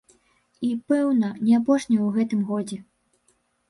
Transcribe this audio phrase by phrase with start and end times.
[0.67, 2.85] І, пэўна, не апошняй у гэтым годзе.